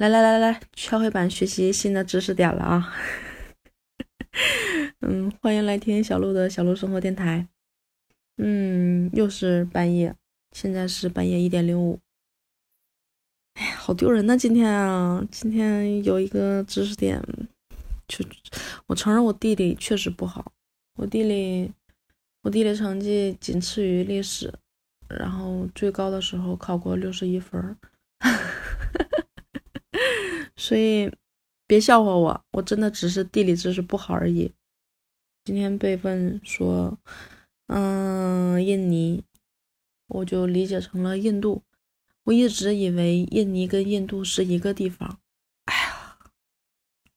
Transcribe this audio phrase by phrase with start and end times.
[0.00, 2.94] 来来来来来，敲黑板学习新的知识点了啊！
[5.00, 7.46] 嗯，欢迎来听小鹿的小鹿生活电台。
[8.38, 10.16] 嗯，又是半夜，
[10.52, 12.00] 现在是半夜一点零五。
[13.56, 14.34] 哎呀，好丢人呐！
[14.34, 17.22] 今天啊，今天有一个知识点，
[18.08, 18.24] 就
[18.86, 20.50] 我承认我地理确实不好，
[20.96, 21.70] 我地理
[22.40, 24.50] 我地理成绩仅次于历史，
[25.10, 27.76] 然后最高的时候考过六十一分。
[30.70, 31.12] 所以，
[31.66, 34.52] 别笑话我，我真的只是地理知识不好而已。
[35.44, 36.96] 今天备份说，
[37.66, 39.24] 嗯，印尼，
[40.06, 41.64] 我就理解成了印度。
[42.22, 45.18] 我一直以为印尼跟印度是一个地方。
[45.64, 46.16] 哎呀，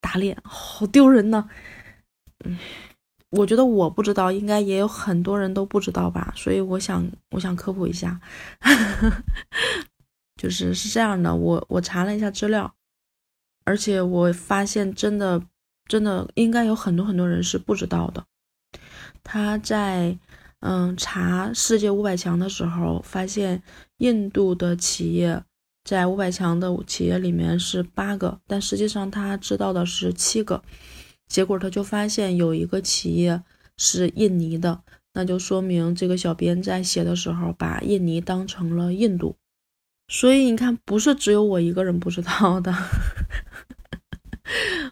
[0.00, 1.50] 打脸，好丢人呢。
[2.44, 2.56] 嗯，
[3.30, 6.32] 我觉得我不知道，应该也有很多人都不知道吧。
[6.36, 8.20] 所以我想，我想科普一下，
[10.40, 12.72] 就是是这样的，我我查了一下资料。
[13.64, 15.42] 而且我发现，真的，
[15.86, 18.24] 真的应该有很多很多人是不知道的。
[19.22, 20.18] 他在
[20.60, 23.62] 嗯查世界五百强的时候，发现
[23.98, 25.42] 印度的企业
[25.84, 30.62] 在五百强的企业里面是八个，但实际上他知道的是七个。
[31.28, 33.42] 结果他就发现有一个企业
[33.76, 34.82] 是印尼的，
[35.12, 39.36] 那就说明这个小编在写的时候把印尼当成了印度。
[40.08, 42.74] 所以你看，不是只有我一个人不知道的。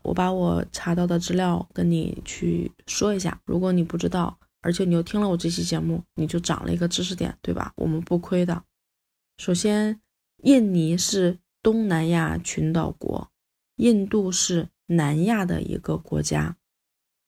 [0.08, 7.74] 我把我查到的资料跟你去说一下，如果你不知道，而且你又听了我这期节目，你就长了一个知识点，对吧？
[7.76, 8.64] 我们不亏的。
[9.36, 10.00] 首先，
[10.44, 13.30] 印尼是东南亚群岛国，
[13.76, 16.56] 印度是南亚的一个国家。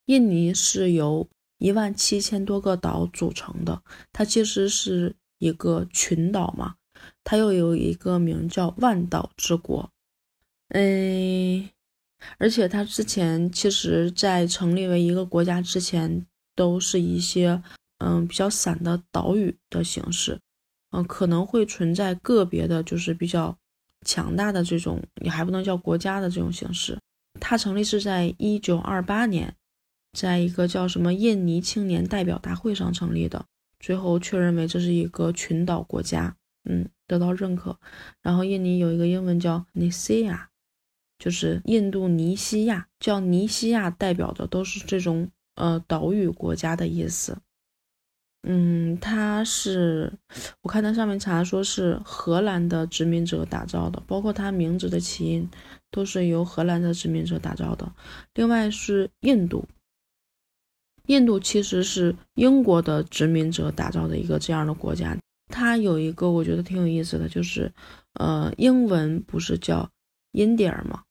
[0.05, 1.29] 印尼是由
[1.59, 6.77] 一万七千多个岛组成的，它其实是一个群岛嘛。
[7.23, 9.91] 它又有一个名叫万岛之国，
[10.69, 11.69] 嗯，
[12.37, 17.61] 而且它之前其实，在成立为一个国家之前，都是一些
[17.99, 20.39] 嗯比较散的岛屿的形式，
[20.91, 23.57] 嗯，可能会存在个别的，就是比较
[24.05, 26.97] 强大的这种，你还不能叫国家的这种形式。
[27.39, 29.55] 它成立是在一九二八年，
[30.13, 33.45] 在一个叫什么印尼青年代表大会上成立的，
[33.79, 36.35] 最后确认为这是一个群岛国家。
[36.65, 37.75] 嗯，得到认可。
[38.21, 40.47] 然后印尼有一个英文叫尼西亚，
[41.21, 47.37] 就是印度尼西亚，叫尼西亚代表的都是这种呃岛屿国家的意思。
[48.41, 50.11] 嗯，它是
[50.63, 55.47] 我看它上面查说是荷兰的殖民者打造的，包括它名字的起因
[55.91, 57.93] 都是由荷兰的殖民者打造的。
[58.33, 59.63] 另外是印度，
[61.05, 65.15] 印度其实是英国的殖民者打造的一个这样的国家。
[65.49, 67.71] 它有一个我觉得挺有意思的，就是，
[68.13, 69.87] 呃，英文不是叫
[70.31, 71.03] India 吗？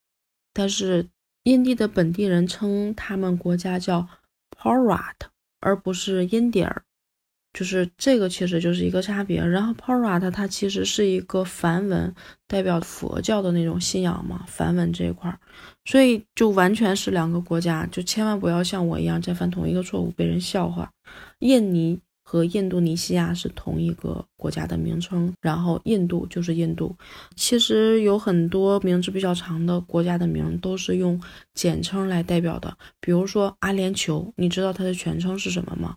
[0.60, 1.06] 但是
[1.44, 4.06] 印地的本地人称他们国家叫
[4.54, 5.14] Parat，
[5.58, 6.82] 而不是印第尔，
[7.54, 9.42] 就是这个其实就是一个差别。
[9.42, 12.14] 然后 Parat 它其实是一个梵文，
[12.46, 15.40] 代表佛教的那种信仰嘛，梵文这一块儿，
[15.86, 20.92] 所以就完全是两个国家，就千万不要像我一样再犯同一个错误被人笑话。
[21.38, 21.98] 印尼。
[22.30, 26.94] 和印度尼西亚是同一个国家的名称，然后印度就是印度。
[27.34, 31.20] 其实有很多名字比较长的国家的名都是用
[31.54, 35.96] 简称来代表的，比如说阿联酋，你知道它的全称是什么吗？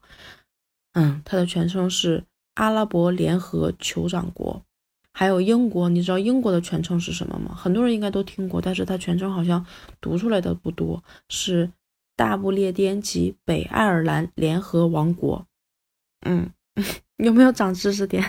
[0.94, 2.24] 嗯，它的全称是
[2.56, 4.64] 阿拉伯联合酋长国。
[5.12, 7.54] 还有英国，你知道英国的全称是什么吗？
[7.54, 9.64] 很多人应该都听过，但是它全称好像
[10.02, 11.70] 读出来的不多，是
[12.16, 15.46] 大不列颠及北爱尔兰联合王国。
[16.26, 16.50] 嗯，
[17.18, 18.24] 有没有长知识点？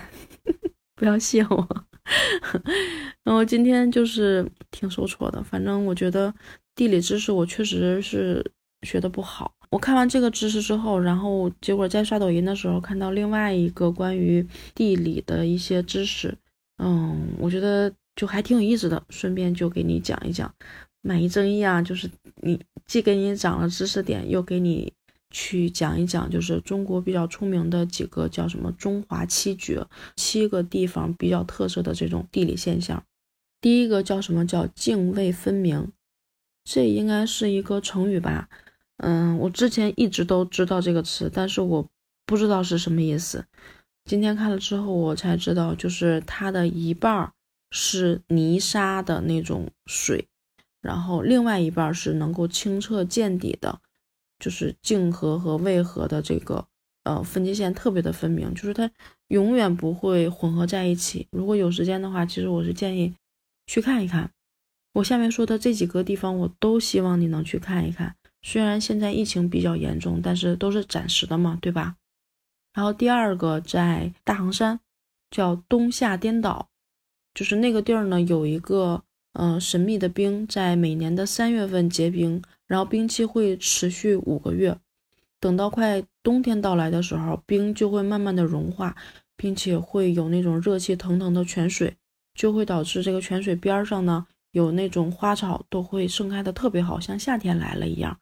[0.96, 1.86] 不要谢我。
[3.24, 6.32] 然后今天就是挺受挫的，反正我觉得
[6.74, 8.44] 地理知识我确实是
[8.82, 9.54] 学的不好。
[9.70, 16.36] 我看完这个知识之后，然后结果在刷抖音的时候看到另外一个关于地理的一些知识，
[16.78, 20.52] 嗯，我觉得就还挺有意思的，顺便就给你讲一讲。
[21.00, 24.92] 满一增一啊，就是你既给你涨了知识点，又给你。
[25.34, 29.84] 去讲一讲，就是中国比较出名的几个叫什么“中华七绝”，
[30.14, 33.04] 七个地方比较特色的这种地理现象。
[33.60, 35.90] 第一个叫什么叫“泾渭分明”，
[36.62, 38.48] 这应该是一个成语吧？
[38.98, 41.90] 嗯，我之前一直都知道这个词，但是我
[42.24, 43.44] 不知道是什么意思。
[44.04, 47.32] 今天看了之后，我才知道，就是它的一半
[47.72, 50.28] 是泥沙的那种水，
[50.80, 53.80] 然后另外一半是能够清澈见底的。
[54.38, 56.66] 就是泾河和渭河的这个
[57.04, 58.90] 呃分界线特别的分明，就是它
[59.28, 61.26] 永远不会混合在一起。
[61.30, 63.14] 如果有时间的话，其实我是建议
[63.66, 64.30] 去看一看。
[64.94, 68.14] 我下面说的这几个地方，我都希望你能去看一看。
[68.42, 71.96] 虽然现在疫情比较严重，但是都是暂时的嘛，对吧？
[72.74, 74.78] 然后第二个在大行山，
[75.30, 76.68] 叫东夏颠倒，
[77.34, 79.02] 就是那个地儿呢，有一个
[79.32, 84.76] 嗯神秘的冰，在每年的三月份结冰，然后冰期会持续五个月，
[85.38, 88.96] 等到快冬天到来的时候，冰就会慢慢的融化，
[89.36, 91.94] 并且会有那种热气腾腾的泉水，
[92.34, 98.18] 就会导致这个泉水边上呢有那种花草都会盛开的特别好，像夏天来了一样。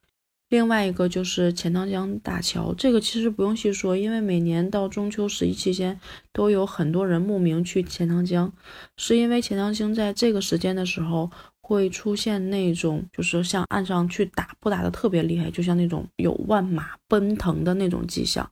[0.53, 5.99] 另外一个就是钱塘江大桥，这个其实不用细说，因为每年到中秋十一期间，
[6.31, 8.53] 都有很多人慕名去钱塘江，
[8.99, 11.31] 是因为钱塘江在这个时间的时候
[11.63, 18.51] 会出现那种，就是向岸上去打，不打的特别厉害，就像那种有万马奔腾的那种迹象，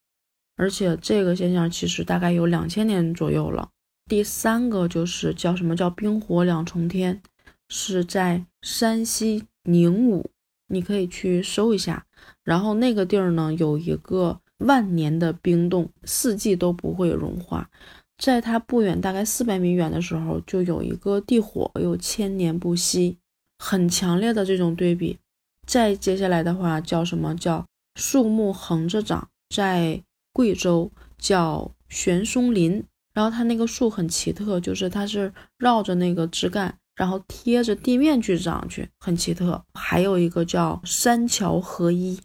[0.56, 3.68] 而且这个现象其实大概有两千年左右了。
[4.08, 7.20] 第三个就是叫什么叫冰火两重天，
[7.68, 10.30] 是在山西宁武。
[10.70, 12.06] 你可以去搜一下，
[12.44, 17.68] 然后那个地儿呢有一个万年的冰洞，四季都不会融化。
[18.16, 23.16] 在它不远，大概四百米远的时候，就有一个地火，有千年不息，
[23.58, 25.18] 很强烈的这种对比。
[25.66, 30.02] 再接下来的话叫什么叫树木横着长，在
[30.32, 32.84] 贵州叫悬松林，
[33.14, 36.76] 然后它那个树很奇特，就是它是绕着那个枝干。
[36.96, 39.64] 然后贴着地面去长去，很奇特。
[39.74, 42.20] 还有一个叫三桥合一，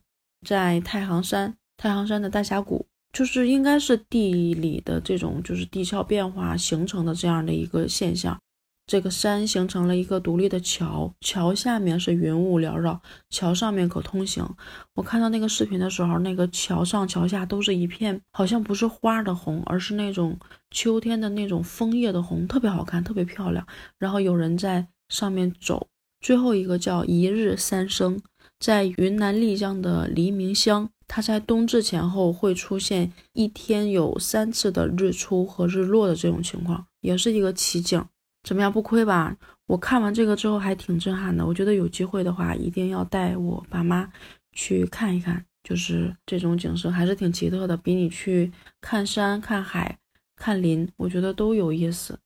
[0.45, 8.39] 在太行山，太行山的大峡谷，就是应该是地理的这种就是地壳变化形成的这样的一个现象。
[8.87, 14.47] 这个山形成了一个独立的桥，桥下面是云雾缭绕，桥上面可通行。
[14.93, 20.37] 我看到那个视频的时候，那个桥上桥下都是一片，好像不是花的红，而是那种
[20.69, 23.65] 秋天的那种枫叶的红，特别好看，特别漂亮。
[23.97, 25.87] 然后有人在上面走。
[26.21, 28.19] 最后一个叫一日三生，
[28.59, 38.03] 在云南丽江的黎明乡，它在冬至前后会出现一天有三次的日出和日落的这种情况，也是一个奇景。
[38.45, 39.35] 怎么样不亏吧？
[39.65, 41.43] 我看完这个之后还挺震撼的。
[41.43, 44.07] 我觉得有机会的话，一定要带我爸妈
[44.53, 49.97] 去看一看，就是这种景色还是挺奇特的，比你去看山、看海、
[50.35, 52.19] 看林，我觉得都有意思。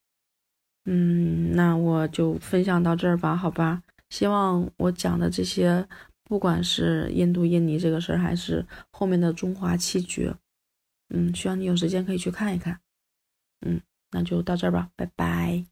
[0.85, 3.81] 嗯，那我就分享到这儿吧，好吧？
[4.09, 5.87] 希望我讲的这些，
[6.25, 10.35] 不管是印度、印尼这个事儿，还是后面的中华七绝，
[11.13, 12.77] 嗯，希望你有时间可以去看一看。
[13.65, 13.79] 嗯，
[14.11, 15.65] 那就到这儿吧，拜拜。